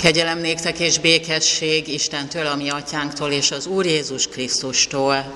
Kegyelem 0.00 0.38
néktek 0.38 0.78
és 0.78 0.98
békesség 0.98 1.88
Istentől, 1.88 2.46
a 2.46 2.56
mi 2.56 2.68
atyánktól 2.68 3.30
és 3.30 3.50
az 3.50 3.66
Úr 3.66 3.86
Jézus 3.86 4.26
Krisztustól. 4.28 5.34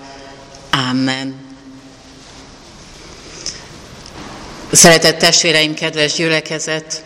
Amen. 0.91 1.57
Szeretett 4.73 5.19
testvéreim, 5.19 5.75
kedves 5.75 6.13
gyülekezet! 6.13 7.05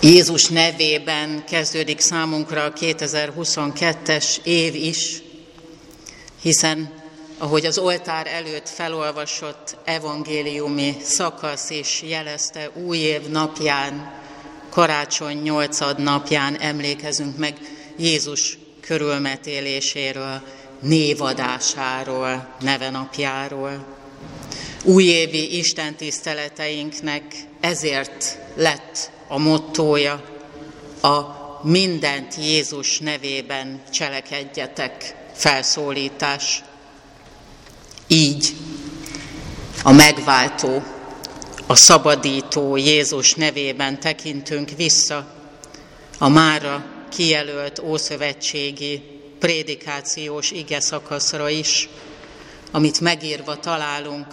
Jézus 0.00 0.46
nevében 0.46 1.44
kezdődik 1.44 2.00
számunkra 2.00 2.64
a 2.64 2.72
2022-es 2.72 4.36
év 4.42 4.74
is, 4.74 5.22
hiszen 6.42 6.92
ahogy 7.38 7.66
az 7.66 7.78
oltár 7.78 8.26
előtt 8.26 8.68
felolvasott 8.68 9.76
evangéliumi 9.84 10.96
szakasz 11.02 11.70
is 11.70 12.02
jelezte, 12.02 12.70
új 12.74 12.98
év 12.98 13.28
napján 13.28 14.24
karácsony 14.76 15.36
nyolcad 15.42 15.98
napján 15.98 16.60
emlékezünk 16.60 17.36
meg 17.36 17.54
Jézus 17.98 18.58
körülmetéléséről, 18.80 20.42
névadásáról, 20.80 22.54
nevenapjáról. 22.60 23.86
Újévi 24.82 25.58
Isten 25.58 25.94
tiszteleteinknek 25.94 27.22
ezért 27.60 28.38
lett 28.54 29.10
a 29.28 29.38
mottója 29.38 30.24
a 31.00 31.24
mindent 31.62 32.34
Jézus 32.34 32.98
nevében 32.98 33.82
cselekedjetek 33.90 35.14
felszólítás. 35.32 36.62
Így 38.06 38.54
a 39.82 39.92
megváltó 39.92 40.82
a 41.66 41.74
szabadító 41.74 42.76
Jézus 42.76 43.34
nevében 43.34 44.00
tekintünk 44.00 44.70
vissza 44.76 45.26
a 46.18 46.28
mára 46.28 46.84
kijelölt 47.08 47.78
ószövetségi 47.78 49.02
prédikációs 49.38 50.50
ige 50.50 50.80
szakaszra 50.80 51.48
is, 51.48 51.88
amit 52.70 53.00
megírva 53.00 53.60
találunk 53.60 54.26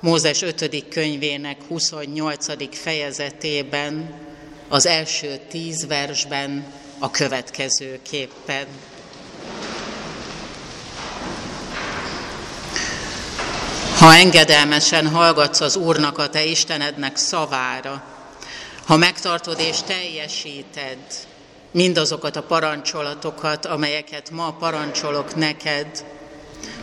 Mózes 0.00 0.42
5. 0.42 0.84
könyvének 0.88 1.56
28. 1.68 2.78
fejezetében, 2.78 4.14
az 4.68 4.86
első 4.86 5.40
tíz 5.48 5.86
versben 5.86 6.72
a 6.98 7.10
következő 7.10 8.00
Ha 13.98 14.14
engedelmesen 14.14 15.08
hallgatsz 15.08 15.60
az 15.60 15.76
Úrnak, 15.76 16.18
a 16.18 16.28
te 16.28 16.44
Istenednek 16.44 17.16
szavára, 17.16 18.02
ha 18.84 18.96
megtartod 18.96 19.60
és 19.60 19.82
teljesíted 19.86 20.98
mindazokat 21.70 22.36
a 22.36 22.42
parancsolatokat, 22.42 23.66
amelyeket 23.66 24.30
ma 24.30 24.52
parancsolok 24.52 25.34
neked, 25.34 26.04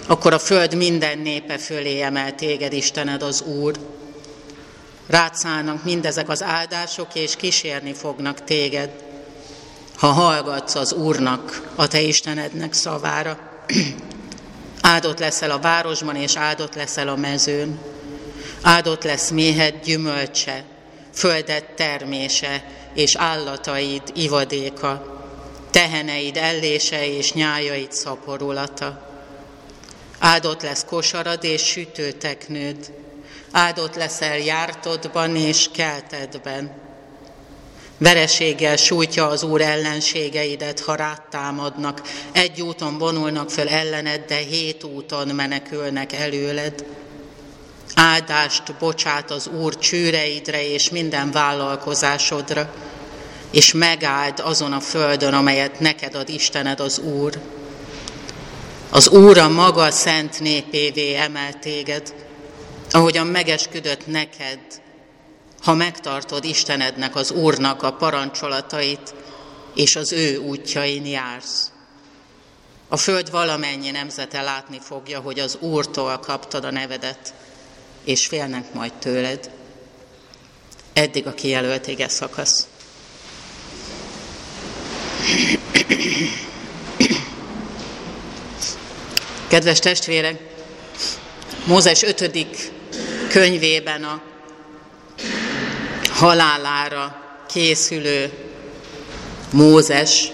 akkor 0.08 0.33
a 0.33 0.39
föld 0.39 0.75
minden 0.75 1.17
népe 1.19 1.58
fölé 1.58 2.02
emel 2.02 2.36
téged 2.36 2.73
Istened 2.73 3.21
az 3.21 3.41
Úr. 3.41 3.73
Rátszállnak 5.08 5.83
mindezek 5.83 6.30
az 6.30 6.43
áldások, 6.43 7.08
és 7.13 7.36
kísérni 7.36 7.93
fognak 7.93 8.43
téged, 8.43 8.89
ha 9.97 10.08
hallgatsz 10.08 10.75
az 10.75 10.93
Úrnak, 10.93 11.71
a 11.75 11.88
te 11.88 12.02
Istenednek 12.02 12.73
szavára. 12.73 13.38
Áldott 14.88 15.19
leszel 15.19 15.52
a 15.52 15.59
városban, 15.59 16.16
és 16.16 16.36
áldott 16.36 16.75
leszel 16.75 17.08
a 17.08 17.16
mezőn. 17.16 17.80
Áldott 18.61 19.03
lesz 19.03 19.30
méhed 19.30 19.75
gyümölcse, 19.83 20.64
földet 21.14 21.66
termése, 21.75 22.64
és 22.94 23.16
állataid 23.16 24.02
ivadéka, 24.14 25.23
teheneid 25.71 26.37
ellése 26.37 27.08
és 27.08 27.33
nyájaid 27.33 27.92
szaporulata. 27.92 29.10
Áldott 30.20 30.61
lesz 30.61 30.86
kosarad 30.86 31.43
és 31.43 31.65
sütőteknőd, 31.65 32.93
áldott 33.52 33.95
leszel 33.95 34.37
jártodban 34.37 35.36
és 35.36 35.70
keltedben. 35.73 36.85
Vereséggel 37.98 38.76
sújtja 38.76 39.28
az 39.28 39.44
Úr 39.44 39.61
ellenségeidet, 39.61 40.80
ha 40.80 40.95
rátámadnak. 40.95 42.02
Egy 42.32 42.61
úton 42.61 42.98
vonulnak 42.98 43.50
föl 43.52 43.67
ellened, 43.67 44.23
de 44.28 44.36
hét 44.36 44.83
úton 44.83 45.28
menekülnek 45.28 46.14
előled. 46.14 46.86
Áldást 47.95 48.73
bocsát 48.80 49.32
az 49.32 49.48
Úr 49.48 49.78
csűreidre 49.78 50.72
és 50.72 50.89
minden 50.89 51.32
vállalkozásodra, 51.32 52.73
és 53.52 53.73
megáld 53.73 54.39
azon 54.39 54.73
a 54.73 54.80
földön, 54.80 55.34
amelyet 55.34 55.80
neked 55.80 56.16
ad 56.16 56.30
Istened 56.30 56.80
az 56.80 57.00
Úr. 57.00 57.39
Az 58.89 59.10
Úr 59.10 59.38
a 59.38 59.50
maga 59.50 59.92
szent 59.92 60.39
népévé 60.39 61.16
emel 61.16 61.60
téged, 61.60 62.14
ahogyan 62.92 63.28
megesküdött 63.28 64.08
neked, 64.08 64.60
ha 65.65 65.73
megtartod 65.73 66.43
Istenednek, 66.43 67.15
az 67.15 67.31
Úrnak 67.31 67.83
a 67.83 67.93
parancsolatait, 67.93 69.14
és 69.76 69.95
az 69.95 70.11
ő 70.11 70.37
útjain 70.37 71.05
jársz. 71.05 71.71
A 72.87 72.98
föld 72.98 73.31
valamennyi 73.31 73.92
nemzete 73.92 74.42
látni 74.42 74.80
fogja, 74.80 75.20
hogy 75.20 75.39
az 75.39 75.58
Úrtól 75.59 76.17
kaptad 76.17 76.64
a 76.64 76.71
nevedet, 76.71 77.33
és 78.04 78.27
félnek 78.27 78.73
majd 78.73 78.93
tőled. 78.93 79.52
Eddig 80.93 81.27
a 81.27 81.33
kijelölt 81.33 81.87
ége 81.87 82.08
szakasz. 82.08 82.67
Kedves 89.48 89.80
testvérek, 89.80 90.42
Mózes 91.65 92.04
5. 92.04 92.48
könyvében 93.30 94.04
a 94.04 94.33
halálára 96.25 97.21
készülő 97.47 98.31
Mózes 99.52 100.31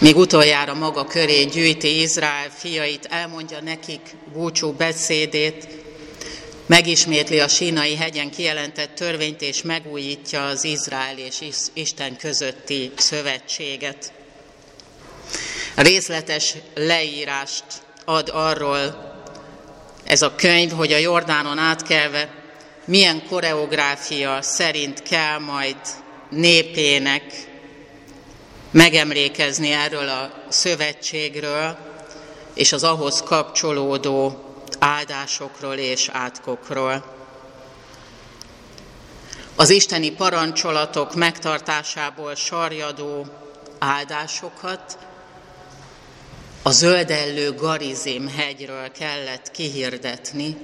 még 0.00 0.16
utoljára 0.16 0.74
maga 0.74 1.04
köré 1.04 1.44
gyűjti 1.44 2.00
Izrael 2.00 2.50
fiait, 2.50 3.04
elmondja 3.10 3.60
nekik 3.60 4.00
búcsú 4.32 4.72
beszédét, 4.72 5.68
megismétli 6.66 7.40
a 7.40 7.48
sínai 7.48 7.96
hegyen 7.96 8.30
kijelentett 8.30 8.94
törvényt, 8.94 9.42
és 9.42 9.62
megújítja 9.62 10.46
az 10.46 10.64
Izrael 10.64 11.18
és 11.18 11.40
Isten 11.72 12.16
közötti 12.16 12.92
szövetséget. 12.96 14.12
Részletes 15.74 16.54
leírást 16.74 17.64
ad 18.04 18.30
arról 18.32 19.12
ez 20.04 20.22
a 20.22 20.34
könyv, 20.34 20.72
hogy 20.72 20.92
a 20.92 20.98
Jordánon 20.98 21.58
átkelve 21.58 22.41
milyen 22.84 23.26
koreográfia 23.28 24.42
szerint 24.42 25.02
kell 25.02 25.38
majd 25.38 25.76
népének 26.30 27.22
megemlékezni 28.70 29.70
erről 29.70 30.08
a 30.08 30.32
szövetségről 30.48 31.76
és 32.54 32.72
az 32.72 32.82
ahhoz 32.82 33.22
kapcsolódó 33.22 34.44
áldásokról 34.78 35.74
és 35.74 36.08
átkokról. 36.12 37.04
Az 39.56 39.70
isteni 39.70 40.10
parancsolatok 40.10 41.14
megtartásából 41.14 42.34
sarjadó 42.34 43.26
áldásokat 43.78 44.98
a 46.62 46.70
zöldellő 46.70 47.54
Garizim 47.54 48.28
hegyről 48.28 48.90
kellett 48.90 49.50
kihirdetni, 49.50 50.56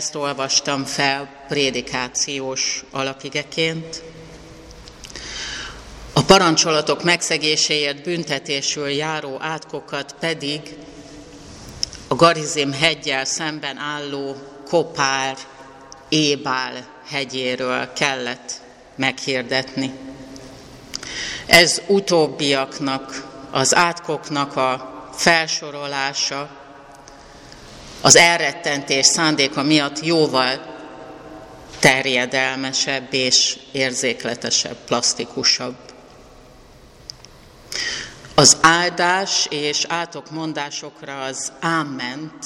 ezt 0.00 0.14
olvastam 0.14 0.84
fel 0.84 1.28
prédikációs 1.48 2.84
alapigeként. 2.90 4.02
A 6.12 6.22
parancsolatok 6.22 7.02
megszegéséért 7.02 8.02
büntetésül 8.02 8.88
járó 8.88 9.36
átkokat 9.40 10.14
pedig 10.20 10.60
a 12.08 12.14
Garizim 12.14 12.72
hegyel 12.72 13.24
szemben 13.24 13.76
álló 13.76 14.36
Kopár, 14.68 15.36
Ébál 16.08 16.86
hegyéről 17.06 17.92
kellett 17.92 18.52
meghirdetni. 18.94 19.92
Ez 21.46 21.82
utóbbiaknak, 21.86 23.26
az 23.50 23.74
átkoknak 23.74 24.56
a 24.56 25.04
felsorolása 25.16 26.59
az 28.00 28.16
elrettentés 28.16 29.06
szándéka 29.06 29.62
miatt 29.62 30.04
jóval 30.04 30.78
terjedelmesebb 31.78 33.14
és 33.14 33.58
érzékletesebb, 33.72 34.76
plastikusabb. 34.86 35.76
Az 38.34 38.56
áldás 38.60 39.46
és 39.50 39.84
átok 39.88 40.30
mondásokra 40.30 41.22
az 41.22 41.52
áment 41.60 42.44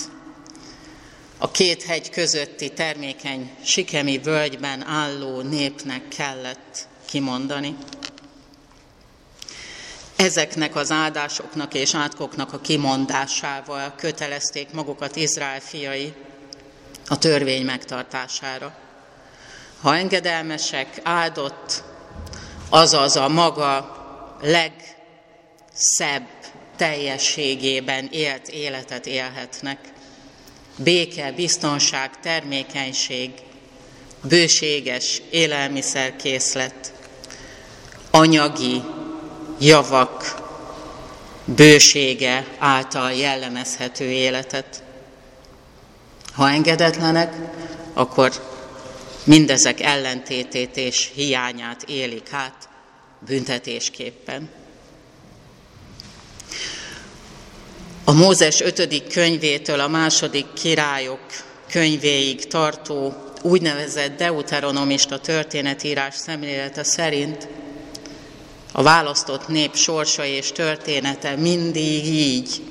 a 1.38 1.50
két 1.50 1.82
hegy 1.82 2.10
közötti 2.10 2.72
termékeny 2.72 3.50
sikemi 3.64 4.18
völgyben 4.18 4.86
álló 4.86 5.40
népnek 5.40 6.08
kellett 6.08 6.88
kimondani. 7.04 7.76
Ezeknek 10.24 10.76
az 10.76 10.90
áldásoknak 10.90 11.74
és 11.74 11.94
átkoknak 11.94 12.52
a 12.52 12.60
kimondásával 12.60 13.94
kötelezték 13.96 14.72
magukat 14.72 15.16
Izrael 15.16 15.60
fiai 15.60 16.12
a 17.08 17.18
törvény 17.18 17.64
megtartására. 17.64 18.74
Ha 19.80 19.96
engedelmesek, 19.96 21.00
áldott, 21.02 21.82
azaz 22.68 23.16
a 23.16 23.28
maga 23.28 23.96
legszebb 24.42 26.28
teljességében 26.76 28.08
élt 28.12 28.48
életet 28.48 29.06
élhetnek. 29.06 29.78
Béke, 30.76 31.32
biztonság, 31.32 32.20
termékenység, 32.20 33.30
bőséges 34.22 35.22
élelmiszerkészlet, 35.30 36.92
anyagi 38.10 38.82
javak 39.58 40.42
bősége 41.44 42.46
által 42.58 43.12
jellemezhető 43.12 44.04
életet. 44.04 44.82
Ha 46.32 46.50
engedetlenek, 46.50 47.34
akkor 47.92 48.32
mindezek 49.24 49.80
ellentétét 49.80 50.76
és 50.76 51.10
hiányát 51.14 51.82
élik 51.82 52.32
át 52.32 52.68
büntetésképpen. 53.26 54.48
A 58.04 58.12
Mózes 58.12 58.60
ötödik 58.60 59.08
könyvétől 59.08 59.80
a 59.80 59.88
második 59.88 60.52
királyok 60.52 61.20
könyvéig 61.70 62.46
tartó 62.46 63.14
úgynevezett 63.42 64.16
deuteronomista 64.16 65.18
történetírás 65.18 66.14
szemlélete 66.14 66.82
szerint 66.82 67.48
a 68.76 68.82
választott 68.82 69.48
nép 69.48 69.76
sorsa 69.76 70.24
és 70.24 70.52
története 70.52 71.36
mindig 71.36 72.06
így 72.06 72.62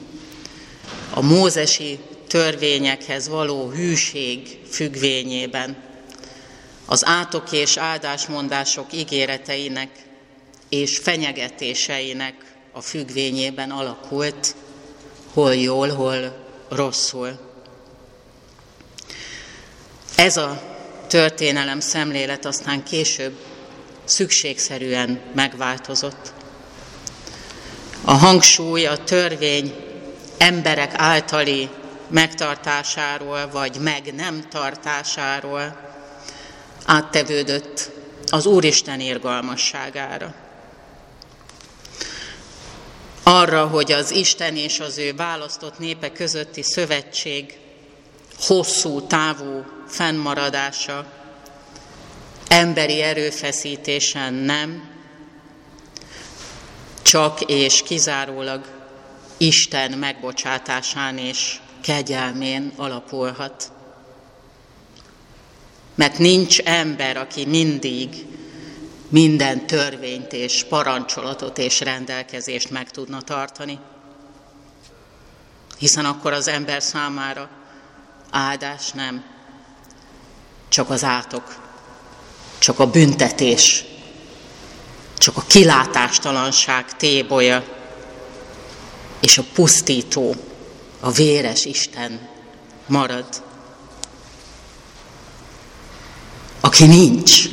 a 1.13 1.21
mózesi 1.21 2.00
törvényekhez 2.27 3.27
való 3.27 3.69
hűség 3.69 4.59
függvényében, 4.69 5.77
az 6.85 7.05
átok 7.05 7.51
és 7.51 7.77
áldásmondások 7.77 8.94
ígéreteinek 8.94 9.89
és 10.69 10.97
fenyegetéseinek 10.97 12.35
a 12.71 12.81
függvényében 12.81 13.71
alakult, 13.71 14.55
hol 15.33 15.55
jól, 15.55 15.89
hol 15.89 16.45
rosszul. 16.69 17.39
Ez 20.15 20.38
a 20.38 20.61
történelem 21.07 21.79
szemlélet 21.79 22.45
aztán 22.45 22.83
később 22.83 23.38
szükségszerűen 24.03 25.21
megváltozott. 25.35 26.33
A 28.05 28.13
hangsúly 28.13 28.85
a 28.85 29.03
törvény 29.03 29.75
emberek 30.38 30.94
általi 30.95 31.69
megtartásáról 32.07 33.50
vagy 33.51 33.77
meg 33.79 34.13
nem 34.15 34.47
tartásáról 34.50 35.91
áttevődött 36.85 37.91
az 38.27 38.45
Úristen 38.45 39.00
irgalmasságára. 39.00 40.33
Arra, 43.23 43.67
hogy 43.67 43.91
az 43.91 44.11
Isten 44.11 44.55
és 44.55 44.79
az 44.79 44.97
ő 44.97 45.13
választott 45.15 45.79
népe 45.79 46.11
közötti 46.11 46.63
szövetség 46.63 47.57
hosszú 48.39 49.07
távú 49.07 49.65
fennmaradása 49.88 51.05
emberi 52.53 53.01
erőfeszítésen 53.01 54.33
nem, 54.33 54.89
csak 57.01 57.41
és 57.41 57.83
kizárólag 57.83 58.65
Isten 59.38 59.91
megbocsátásán 59.91 61.17
és 61.17 61.59
kegyelmén 61.81 62.73
alapulhat. 62.75 63.71
Mert 65.95 66.17
nincs 66.17 66.59
ember, 66.59 67.17
aki 67.17 67.45
mindig 67.45 68.25
minden 69.09 69.67
törvényt 69.67 70.33
és 70.33 70.63
parancsolatot 70.63 71.57
és 71.57 71.79
rendelkezést 71.79 72.69
meg 72.69 72.91
tudna 72.91 73.21
tartani. 73.21 73.79
Hiszen 75.77 76.05
akkor 76.05 76.33
az 76.33 76.47
ember 76.47 76.81
számára 76.83 77.50
áldás 78.31 78.91
nem, 78.91 79.23
csak 80.69 80.89
az 80.89 81.03
átok, 81.03 81.62
csak 82.63 82.80
a 82.80 82.89
büntetés, 82.89 83.86
csak 85.18 85.38
a 85.38 85.44
kilátástalanság 85.48 86.98
tébolya, 86.98 87.63
és 89.19 89.38
a 89.38 89.44
pusztító, 89.54 90.36
a 91.00 91.12
véres 91.12 91.65
Isten 91.65 92.30
marad. 92.88 93.44
Aki 96.60 96.86
nincs, 96.86 97.45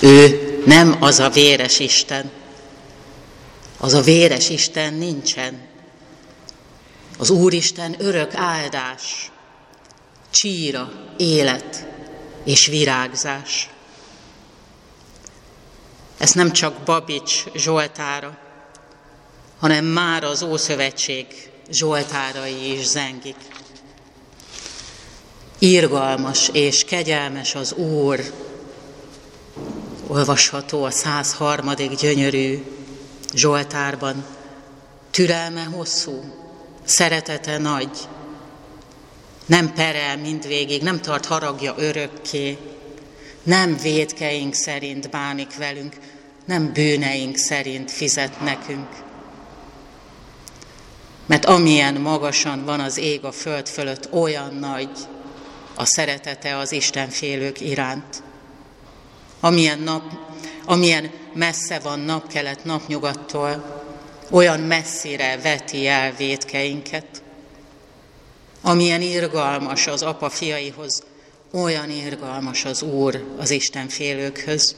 ő 0.00 0.62
nem 0.66 0.96
az 1.00 1.18
a 1.18 1.28
véres 1.30 1.78
Isten. 1.78 2.30
Az 3.78 3.92
a 3.92 4.00
véres 4.00 4.48
Isten 4.48 4.94
nincsen. 4.94 5.66
Az 7.18 7.30
Úristen 7.30 7.94
örök 7.98 8.34
áldás, 8.34 9.30
csíra, 10.30 10.92
élet 11.16 11.90
és 12.44 12.66
virágzás. 12.66 13.70
Ez 16.18 16.32
nem 16.32 16.52
csak 16.52 16.82
Babics 16.84 17.44
Zsoltára, 17.54 18.38
hanem 19.58 19.84
már 19.84 20.24
az 20.24 20.42
Ószövetség 20.42 21.26
Zsoltárai 21.70 22.72
is 22.72 22.86
zengik. 22.86 23.36
Írgalmas 25.58 26.48
és 26.52 26.84
kegyelmes 26.84 27.54
az 27.54 27.72
Úr, 27.72 28.20
olvasható 30.06 30.84
a 30.84 30.90
103. 30.90 31.74
gyönyörű 31.74 32.64
Zsoltárban. 33.34 34.24
Türelme 35.10 35.62
hosszú, 35.64 36.24
szeretete 36.84 37.58
nagy, 37.58 37.98
nem 39.52 39.72
perel 39.72 40.16
mindvégig, 40.16 40.82
nem 40.82 41.00
tart 41.00 41.26
haragja 41.26 41.74
örökké, 41.76 42.58
nem 43.42 43.76
védkeink 43.76 44.54
szerint 44.54 45.10
bánik 45.10 45.56
velünk, 45.56 45.96
nem 46.44 46.72
bűneink 46.72 47.36
szerint 47.36 47.90
fizet 47.90 48.40
nekünk. 48.40 48.88
Mert 51.26 51.44
amilyen 51.44 51.94
magasan 51.94 52.64
van 52.64 52.80
az 52.80 52.96
ég 52.96 53.24
a 53.24 53.32
föld 53.32 53.68
fölött, 53.68 54.12
olyan 54.12 54.54
nagy 54.54 54.90
a 55.74 55.84
szeretete 55.84 56.56
az 56.56 56.72
Isten 56.72 57.08
félők 57.08 57.60
iránt. 57.60 58.22
Amilyen, 59.40 59.78
nap, 59.78 60.02
amilyen 60.64 61.10
messze 61.34 61.78
van 61.78 61.98
napkelet 61.98 62.64
napnyugattól, 62.64 63.82
olyan 64.30 64.60
messzire 64.60 65.38
veti 65.42 65.86
el 65.86 66.12
védkeinket. 66.12 67.22
Amilyen 68.62 69.00
irgalmas 69.00 69.86
az 69.86 70.02
apa 70.02 70.30
fiaihoz, 70.30 71.02
olyan 71.50 71.90
irgalmas 71.90 72.64
az 72.64 72.82
Úr 72.82 73.24
az 73.38 73.50
Isten 73.50 73.88
félőkhöz, 73.88 74.76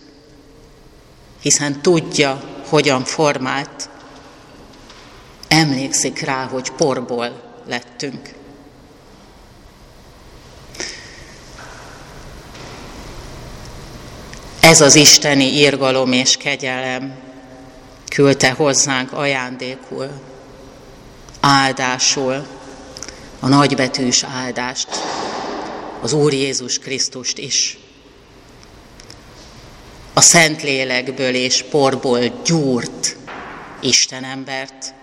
hiszen 1.40 1.82
tudja, 1.82 2.42
hogyan 2.68 3.04
formált, 3.04 3.88
emlékszik 5.48 6.20
rá, 6.20 6.44
hogy 6.44 6.70
porból 6.70 7.42
lettünk. 7.66 8.34
Ez 14.60 14.80
az 14.80 14.94
isteni 14.94 15.44
írgalom 15.44 16.12
és 16.12 16.36
kegyelem 16.36 17.18
küldte 18.08 18.50
hozzánk 18.50 19.12
ajándékul, 19.12 20.10
áldásul, 21.40 22.46
a 23.44 23.48
nagybetűs 23.48 24.22
áldást, 24.22 24.88
az 26.00 26.12
Úr 26.12 26.32
Jézus 26.32 26.78
Krisztust 26.78 27.38
is. 27.38 27.78
A 30.12 30.20
Szentlélekből 30.20 31.34
és 31.34 31.64
porból 31.70 32.20
gyúrt 32.44 33.16
Isten 33.80 34.24
embert, 34.24 34.94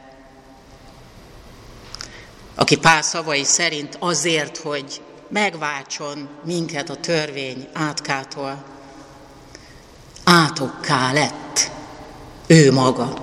aki 2.56 2.76
pár 2.76 3.04
szavai 3.04 3.44
szerint 3.44 3.96
azért, 4.00 4.58
hogy 4.58 5.02
megváltson 5.30 6.30
minket 6.44 6.90
a 6.90 6.96
törvény 6.96 7.68
átkától, 7.74 8.64
átokká 10.24 11.14
lett 11.14 11.72
ő 12.48 12.72
maga. 12.72 13.14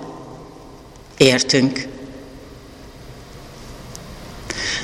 Értünk. 1.17 1.98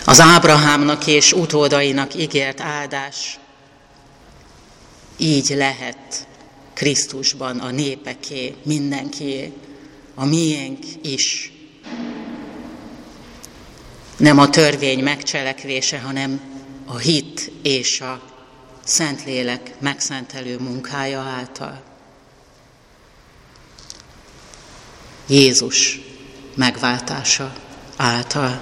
Az 0.05 0.19
Ábrahámnak 0.19 1.07
és 1.07 1.33
utódainak 1.33 2.15
ígért 2.15 2.62
áldás 2.62 3.39
így 5.17 5.50
lehet 5.50 6.27
Krisztusban 6.74 7.59
a 7.59 7.71
népeké, 7.71 8.55
mindenkié, 8.63 9.53
a 10.15 10.25
miénk 10.25 10.85
is. 11.01 11.51
Nem 14.17 14.39
a 14.39 14.50
törvény 14.50 15.03
megcselekvése, 15.03 16.00
hanem 16.00 16.41
a 16.85 16.97
hit 16.97 17.51
és 17.62 18.01
a 18.01 18.21
Szentlélek 18.83 19.74
megszentelő 19.79 20.57
munkája 20.59 21.19
által. 21.19 21.81
Jézus 25.27 26.00
megváltása 26.55 27.53
által. 27.95 28.59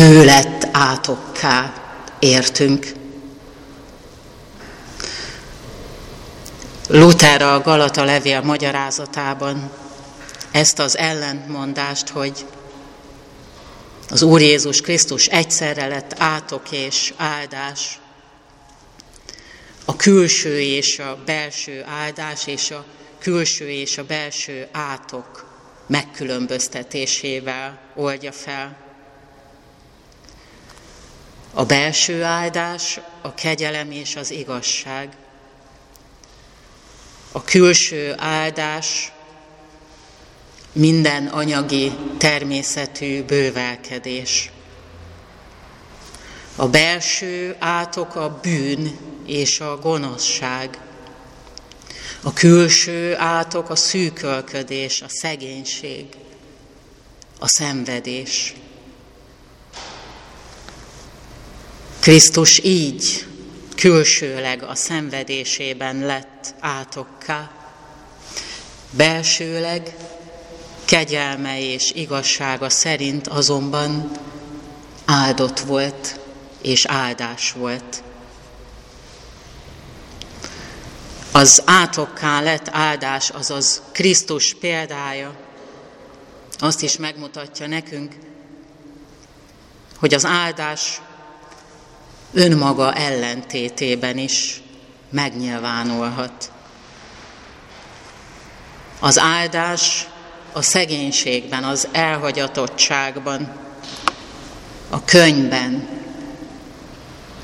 Ő 0.00 0.24
lett 0.24 0.68
átokká, 0.72 1.72
értünk. 2.18 2.92
Luther 6.88 7.42
a 7.42 7.60
Galata 7.60 8.04
levél 8.04 8.40
magyarázatában 8.40 9.70
ezt 10.50 10.78
az 10.78 10.96
ellentmondást, 10.96 12.08
hogy 12.08 12.46
az 14.10 14.22
Úr 14.22 14.40
Jézus 14.40 14.80
Krisztus 14.80 15.26
egyszerre 15.26 15.86
lett 15.86 16.14
átok 16.18 16.70
és 16.70 17.14
áldás, 17.16 17.98
a 19.84 19.96
külső 19.96 20.60
és 20.60 20.98
a 20.98 21.18
belső 21.24 21.84
áldás 21.86 22.46
és 22.46 22.70
a 22.70 22.84
külső 23.18 23.68
és 23.68 23.98
a 23.98 24.04
belső 24.04 24.68
átok 24.72 25.46
megkülönböztetésével 25.86 27.78
oldja 27.94 28.32
fel. 28.32 28.88
A 31.54 31.64
belső 31.64 32.22
áldás 32.22 33.00
a 33.20 33.34
kegyelem 33.34 33.90
és 33.90 34.16
az 34.16 34.30
igazság. 34.30 35.16
A 37.32 37.44
külső 37.44 38.14
áldás 38.16 39.12
minden 40.72 41.26
anyagi 41.26 41.92
természetű 42.18 43.22
bővelkedés. 43.22 44.50
A 46.56 46.68
belső 46.68 47.56
átok 47.58 48.14
a 48.14 48.38
bűn 48.42 48.98
és 49.26 49.60
a 49.60 49.78
gonoszság. 49.78 50.80
A 52.22 52.32
külső 52.32 53.16
átok 53.16 53.70
a 53.70 53.76
szűkölködés, 53.76 55.02
a 55.02 55.08
szegénység, 55.08 56.06
a 57.38 57.48
szenvedés. 57.48 58.54
Krisztus 62.00 62.60
így 62.64 63.26
külsőleg 63.76 64.62
a 64.62 64.74
szenvedésében 64.74 65.98
lett 65.98 66.54
átokká, 66.60 67.50
belsőleg 68.90 69.96
kegyelme 70.84 71.60
és 71.72 71.92
igazsága 71.92 72.68
szerint 72.70 73.28
azonban 73.28 74.10
áldott 75.04 75.58
volt 75.58 76.20
és 76.62 76.84
áldás 76.84 77.52
volt. 77.52 78.02
Az 81.32 81.62
átokká 81.64 82.40
lett 82.40 82.68
áldás, 82.70 83.30
azaz 83.30 83.82
Krisztus 83.92 84.54
példája, 84.54 85.36
azt 86.58 86.82
is 86.82 86.96
megmutatja 86.96 87.66
nekünk, 87.66 88.14
hogy 89.98 90.14
az 90.14 90.24
áldás 90.24 91.00
önmaga 92.32 92.94
ellentétében 92.94 94.18
is 94.18 94.62
megnyilvánulhat. 95.10 96.52
Az 99.00 99.18
áldás 99.18 100.06
a 100.52 100.62
szegénységben, 100.62 101.64
az 101.64 101.88
elhagyatottságban, 101.92 103.52
a 104.90 105.04
könyvben, 105.04 105.88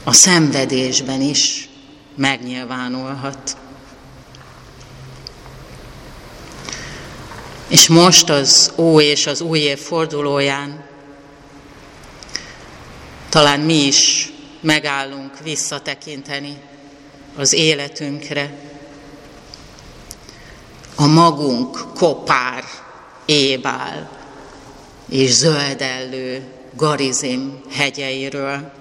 a 0.05 0.12
szenvedésben 0.12 1.21
is 1.21 1.69
megnyilvánulhat. 2.14 3.57
És 7.69 7.88
most 7.88 8.28
az 8.28 8.73
Ó 8.76 9.00
és 9.00 9.26
az 9.26 9.40
új 9.40 9.59
év 9.59 9.78
fordulóján 9.78 10.85
talán 13.28 13.61
mi 13.61 13.87
is 13.87 14.33
megállunk 14.66 15.38
visszatekinteni 15.42 16.56
az 17.37 17.52
életünkre, 17.52 18.50
a 20.94 21.06
magunk 21.06 21.94
kopár 21.94 22.64
ébál 23.25 24.11
és 25.08 25.30
zöldellő 25.30 26.52
garizim 26.76 27.61
hegyeiről. 27.70 28.73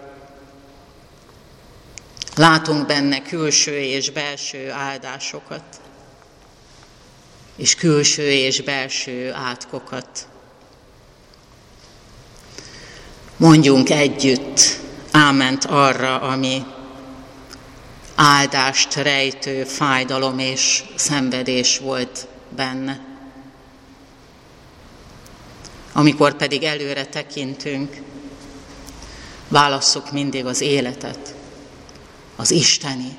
Látunk 2.36 2.86
benne 2.86 3.22
külső 3.22 3.80
és 3.80 4.10
belső 4.10 4.72
áldásokat, 4.72 5.64
és 7.56 7.76
külső 7.76 8.32
és 8.32 8.62
belső 8.62 9.34
átkokat. 9.34 10.28
Mondjunk 13.38 13.90
együtt 13.90 14.84
áment 15.16 15.66
arra, 15.66 16.22
ami 16.22 16.66
áldást 18.16 18.94
rejtő 18.94 19.64
fájdalom 19.64 20.40
és 20.40 20.84
szenvedés 20.96 21.78
volt 21.78 22.28
benne. 22.56 23.00
Amikor 25.92 26.36
pedig 26.36 26.64
előre 26.64 27.06
tekintünk, 27.06 28.02
válasszuk 29.48 30.12
mindig 30.12 30.46
az 30.46 30.62
életet, 30.62 31.36
az 32.36 32.52
isteni, 32.52 33.18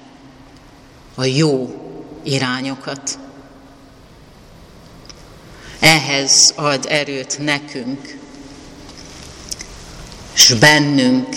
a 1.14 1.24
jó 1.24 1.74
irányokat. 2.22 3.18
Ehhez 5.78 6.52
ad 6.56 6.86
erőt 6.88 7.38
nekünk, 7.38 8.18
s 10.32 10.52
bennünk, 10.52 11.36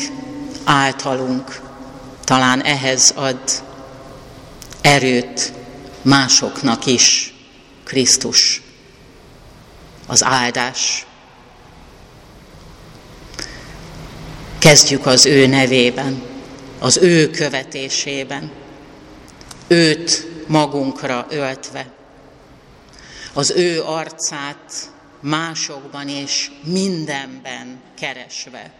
általunk, 0.63 1.61
talán 2.23 2.61
ehhez 2.61 3.13
ad 3.15 3.39
erőt 4.81 5.53
másoknak 6.01 6.85
is 6.85 7.33
Krisztus, 7.83 8.61
az 10.07 10.23
áldás. 10.23 11.05
Kezdjük 14.59 15.05
az 15.05 15.25
ő 15.25 15.47
nevében, 15.47 16.21
az 16.79 16.97
ő 16.97 17.29
követésében, 17.29 18.51
őt 19.67 20.27
magunkra 20.47 21.25
öltve, 21.29 21.91
az 23.33 23.51
ő 23.51 23.81
arcát 23.81 24.91
másokban 25.19 26.07
és 26.07 26.51
mindenben 26.63 27.81
keresve 27.99 28.71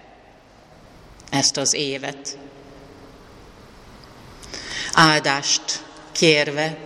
ezt 1.30 1.58
az 1.58 1.74
évet. 1.74 2.38
Áldást 4.94 5.84
kérve 6.12 6.78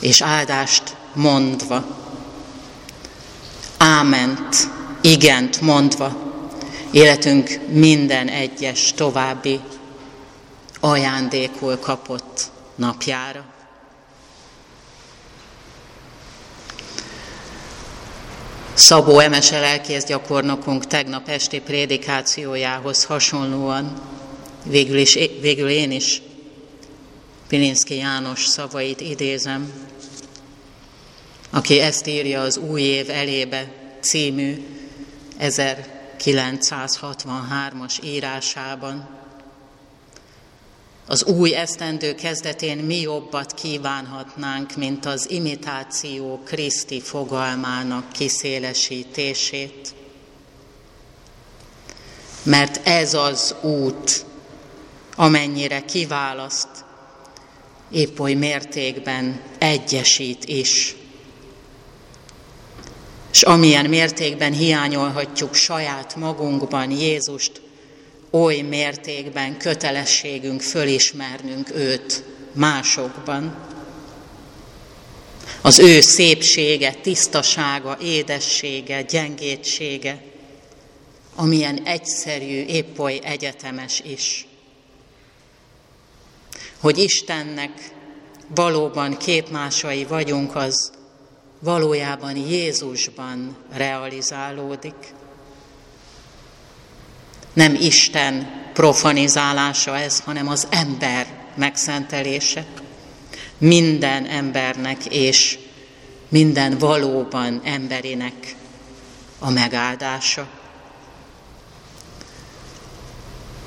és 0.00 0.20
áldást 0.20 0.96
mondva. 1.14 1.84
Áment, 3.78 4.56
igent 5.00 5.60
mondva 5.60 6.32
életünk 6.92 7.60
minden 7.68 8.28
egyes 8.28 8.92
további 8.92 9.60
ajándékul 10.80 11.78
kapott 11.78 12.50
napjára. 12.74 13.44
Szabó 18.74 19.18
Emese 19.18 19.60
lelkész 19.60 20.04
gyakornokunk 20.04 20.86
tegnap 20.86 21.28
esti 21.28 21.60
prédikációjához 21.60 23.04
hasonlóan, 23.04 24.00
végül, 24.64 24.96
is, 24.96 25.18
végül 25.40 25.68
én 25.68 25.90
is 25.90 26.22
Pilinszki 27.48 27.96
János 27.96 28.46
szavait 28.46 29.00
idézem, 29.00 29.72
aki 31.50 31.80
ezt 31.80 32.06
írja 32.06 32.40
az 32.40 32.56
Új 32.56 32.82
év 32.82 33.10
elébe 33.10 33.72
című 34.00 34.66
1963-as 35.40 38.04
írásában. 38.04 39.21
Az 41.06 41.24
új 41.24 41.54
esztendő 41.54 42.14
kezdetén 42.14 42.78
mi 42.78 43.00
jobbat 43.00 43.54
kívánhatnánk, 43.54 44.76
mint 44.76 45.06
az 45.06 45.30
imitáció 45.30 46.40
Kriszti 46.44 47.00
fogalmának 47.00 48.12
kiszélesítését. 48.12 49.94
Mert 52.42 52.86
ez 52.86 53.14
az 53.14 53.54
út, 53.60 54.24
amennyire 55.16 55.84
kiválaszt, 55.84 56.68
épp 57.90 58.18
oly 58.18 58.34
mértékben 58.34 59.40
egyesít 59.58 60.44
is. 60.44 60.96
És 63.32 63.42
amilyen 63.42 63.86
mértékben 63.86 64.52
hiányolhatjuk 64.52 65.54
saját 65.54 66.16
magunkban 66.16 66.90
Jézust, 66.90 67.60
oly 68.32 68.60
mértékben 68.60 69.58
kötelességünk 69.58 70.60
fölismernünk 70.60 71.70
őt 71.74 72.24
másokban. 72.52 73.56
Az 75.60 75.78
ő 75.78 76.00
szépsége, 76.00 76.92
tisztasága, 76.92 77.98
édessége, 78.00 79.02
gyengétsége, 79.02 80.22
amilyen 81.34 81.82
egyszerű, 81.84 82.64
épp 82.64 82.98
oly 82.98 83.20
egyetemes 83.22 84.02
is. 84.06 84.46
Hogy 86.80 86.98
Istennek 86.98 87.90
valóban 88.54 89.16
képmásai 89.16 90.04
vagyunk, 90.04 90.56
az 90.56 90.92
valójában 91.58 92.36
Jézusban 92.36 93.56
realizálódik. 93.72 95.14
Nem 97.52 97.74
Isten 97.74 98.60
profanizálása 98.72 99.96
ez, 99.96 100.20
hanem 100.20 100.48
az 100.48 100.66
ember 100.70 101.26
megszentelése. 101.54 102.64
Minden 103.58 104.26
embernek 104.26 105.04
és 105.06 105.58
minden 106.28 106.78
valóban 106.78 107.60
emberinek 107.64 108.54
a 109.38 109.50
megáldása. 109.50 110.48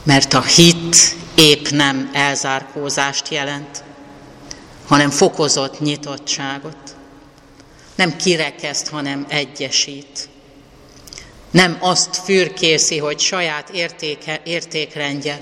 Mert 0.03 0.33
a 0.33 0.41
hit 0.41 1.15
épp 1.35 1.67
nem 1.67 2.09
elzárkózást 2.13 3.29
jelent, 3.29 3.83
hanem 4.87 5.09
fokozott 5.09 5.79
nyitottságot. 5.79 6.95
Nem 7.95 8.15
kirekeszt, 8.15 8.87
hanem 8.87 9.25
egyesít. 9.29 10.29
Nem 11.55 11.77
azt 11.79 12.15
fürkészi, 12.15 12.97
hogy 12.97 13.19
saját 13.19 13.69
értéke, 13.69 14.41
értékrendje 14.43 15.41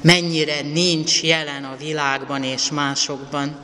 mennyire 0.00 0.60
nincs 0.60 1.22
jelen 1.22 1.64
a 1.64 1.76
világban 1.76 2.42
és 2.42 2.70
másokban, 2.70 3.56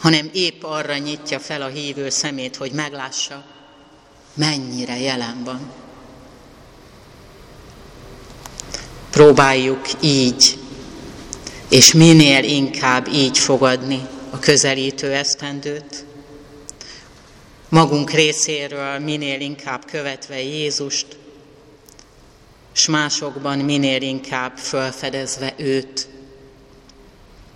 hanem 0.00 0.30
épp 0.32 0.62
arra 0.62 0.96
nyitja 0.96 1.38
fel 1.38 1.62
a 1.62 1.66
hívő 1.66 2.10
szemét, 2.10 2.56
hogy 2.56 2.72
meglássa, 2.72 3.44
mennyire 4.34 5.00
jelen 5.00 5.42
van. 5.44 5.70
Próbáljuk 9.10 9.86
így, 10.00 10.58
és 11.68 11.92
minél 11.92 12.44
inkább 12.44 13.08
így 13.08 13.38
fogadni 13.38 14.06
a 14.30 14.38
közelítő 14.38 15.12
esztendőt, 15.12 16.04
magunk 17.74 18.10
részéről 18.10 18.98
minél 18.98 19.40
inkább 19.40 19.84
követve 19.84 20.42
Jézust, 20.42 21.06
s 22.72 22.86
másokban 22.86 23.58
minél 23.58 24.02
inkább 24.02 24.56
felfedezve 24.56 25.54
őt, 25.56 26.08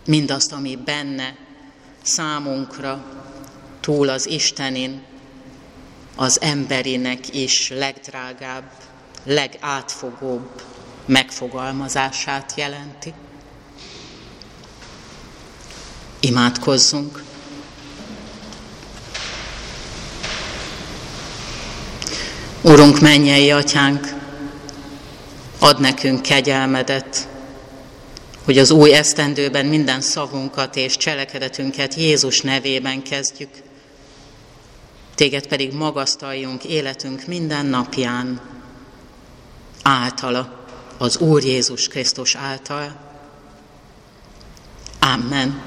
mindazt, 0.07 0.53
ami 0.53 0.77
benne 0.77 1.37
számunkra 2.03 3.05
túl 3.81 4.09
az 4.09 4.29
Istenin, 4.29 5.03
az 6.17 6.41
emberinek 6.41 7.35
is 7.35 7.71
legdrágább, 7.71 8.71
legátfogóbb 9.25 10.63
megfogalmazását 11.07 12.53
jelenti. 12.57 13.13
Imádkozzunk! 16.21 17.28
Urunk, 22.63 23.01
mennyei 23.01 23.51
atyánk, 23.51 24.15
ad 25.59 25.81
nekünk 25.81 26.23
kegyelmedet, 26.23 27.29
hogy 28.45 28.59
az 28.59 28.71
új 28.71 28.93
esztendőben 28.93 29.67
minden 29.67 30.01
szavunkat 30.01 30.77
és 30.77 30.97
cselekedetünket 30.97 31.95
Jézus 31.95 32.41
nevében 32.41 33.03
kezdjük, 33.03 33.51
téged 35.15 35.47
pedig 35.47 35.73
magasztaljunk 35.73 36.65
életünk 36.65 37.27
minden 37.27 37.67
napján 37.67 38.41
általa, 39.83 40.67
az 40.97 41.19
Úr 41.19 41.45
Jézus 41.45 41.89
Krisztus 41.89 42.35
által. 42.35 42.97
Amen. 44.99 45.63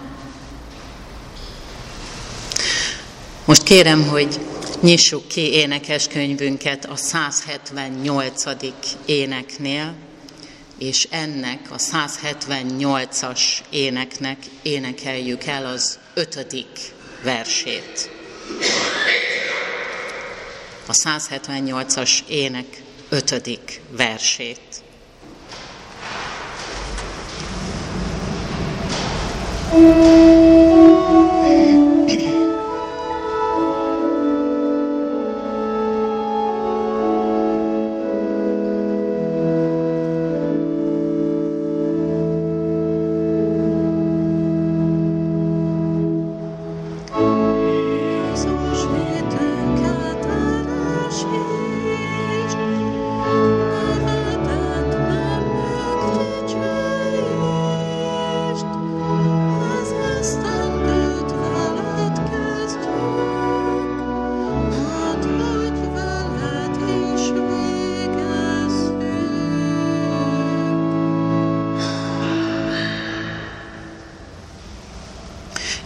Most 3.45 3.63
kérem, 3.63 4.07
hogy 4.07 4.39
Nyissuk 4.81 5.27
ki 5.27 5.53
énekeskönyvünket 5.53 6.85
a 6.85 6.95
178. 6.95 8.43
éneknél, 9.05 9.95
és 10.77 11.07
ennek 11.09 11.71
a 11.71 11.75
178-as 11.75 13.41
éneknek 13.69 14.37
énekeljük 14.61 15.43
el 15.45 15.65
az 15.65 15.99
ötödik 16.13 16.93
versét. 17.23 18.09
A 20.85 20.93
178-as 20.93 22.19
ének 22.27 22.81
ötödik 23.09 23.81
versét. 23.91 24.59
thank 29.71 30.50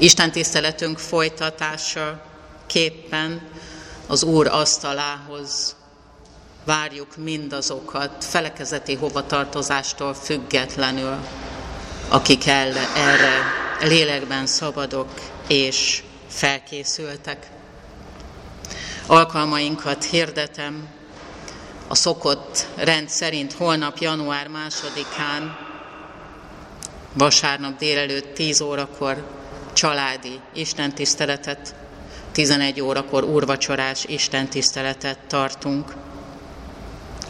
Isten 0.06 0.32
tiszteletünk 0.32 1.00
folytatása 1.00 2.22
képpen 2.66 3.42
az 4.08 4.24
Úr 4.24 4.48
asztalához 4.48 5.76
várjuk 6.66 7.18
mindazokat 7.18 8.24
felekezeti 8.24 8.96
hovatartozástól 8.96 10.14
függetlenül, 10.14 11.18
akik 12.10 12.48
el, 12.48 12.78
erre 12.96 13.42
lélekben 13.82 14.46
szabadok 14.46 15.10
és 15.48 16.04
felkészültek. 16.28 17.50
Alkalmainkat 19.08 20.04
hirdetem, 20.04 20.88
a 21.88 21.96
szokott 21.96 22.68
rend 22.76 23.10
szerint 23.10 23.54
holnap 23.54 23.98
január 23.98 24.48
másodikán, 24.48 25.58
vasárnap 27.14 27.78
délelőtt 27.78 28.34
10 28.34 28.62
órakor 28.62 29.44
családi 29.76 30.40
istentiszteletet, 30.54 31.76
11 32.32 32.82
órakor 32.82 33.24
úrvacsorás 33.24 34.06
istentiszteletet 34.06 35.20
tartunk. 35.28 35.94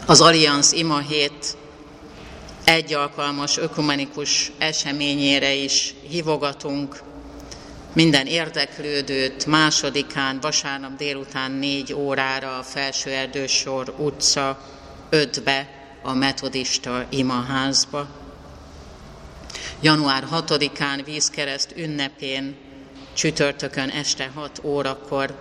Az 0.06 0.20
Allianz 0.20 0.72
Ima 0.72 0.98
hét 0.98 1.56
egy 2.64 2.94
alkalmas 2.94 3.56
ökumenikus 3.56 4.52
eseményére 4.58 5.52
is 5.52 5.94
hívogatunk. 6.08 7.02
Minden 7.92 8.26
érdeklődőt 8.26 9.46
másodikán, 9.46 10.40
vasárnap 10.40 10.96
délután 10.96 11.52
négy 11.52 11.92
órára 11.92 12.58
a 12.58 12.62
Felső 12.62 13.10
Erdősor 13.10 13.94
utca 13.98 14.60
ötbe 15.10 15.68
a 16.02 16.14
metodista 16.14 17.06
imaházba 17.10 18.25
január 19.80 20.26
6-án 20.32 21.02
vízkereszt 21.04 21.72
ünnepén, 21.76 22.56
csütörtökön 23.12 23.88
este 23.88 24.30
6 24.34 24.60
órakor 24.62 25.34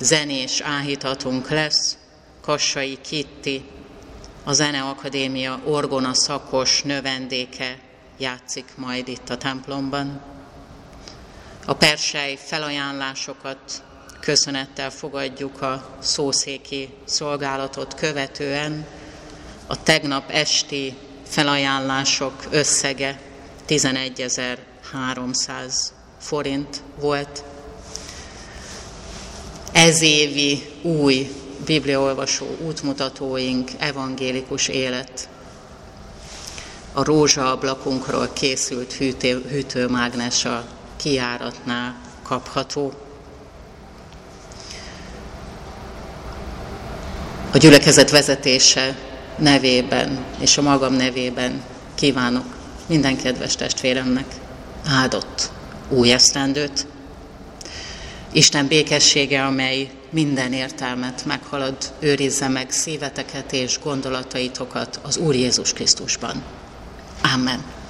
zenés 0.00 0.60
áhítatunk 0.60 1.50
lesz, 1.50 1.96
Kassai 2.40 2.98
Kitti, 3.00 3.64
a 4.44 4.52
Zeneakadémia 4.52 5.60
orgona 5.64 6.14
szakos 6.14 6.82
növendéke 6.82 7.78
játszik 8.18 8.64
majd 8.76 9.08
itt 9.08 9.30
a 9.30 9.36
templomban. 9.36 10.20
A 11.66 11.72
persely 11.74 12.38
felajánlásokat 12.44 13.82
köszönettel 14.20 14.90
fogadjuk 14.90 15.62
a 15.62 15.96
szószéki 16.00 16.88
szolgálatot 17.04 17.94
követően. 17.94 18.86
A 19.66 19.82
tegnap 19.82 20.30
esti 20.30 20.96
felajánlások 21.26 22.46
összege 22.50 23.20
11.300 23.72 25.74
forint 26.20 26.82
volt. 27.00 27.44
Ez 29.72 30.02
évi 30.02 30.62
új 30.82 31.30
bibliaolvasó 31.64 32.46
útmutatóink, 32.66 33.70
evangélikus 33.78 34.68
élet. 34.68 35.28
A 36.92 37.04
rózsaablakunkról 37.04 38.28
készült 38.32 38.92
hűtő, 38.92 39.44
hűtőmágnes 39.48 40.44
a 40.44 40.64
kiáratnál 40.96 42.00
kapható. 42.22 42.92
A 47.52 47.56
gyülekezet 47.56 48.10
vezetése 48.10 48.98
nevében 49.38 50.24
és 50.40 50.58
a 50.58 50.62
magam 50.62 50.94
nevében 50.94 51.62
kívánok 51.94 52.60
minden 52.86 53.16
kedves 53.16 53.54
testvéremnek 53.54 54.26
áldott 54.86 55.50
új 55.88 56.12
esztendőt. 56.12 56.86
Isten 58.32 58.66
békessége, 58.66 59.44
amely 59.44 59.90
minden 60.10 60.52
értelmet 60.52 61.24
meghalad, 61.24 61.76
őrizze 61.98 62.48
meg 62.48 62.70
szíveteket 62.70 63.52
és 63.52 63.78
gondolataitokat 63.82 65.00
az 65.02 65.16
Úr 65.16 65.34
Jézus 65.34 65.72
Krisztusban. 65.72 66.42
Amen. 67.34 67.81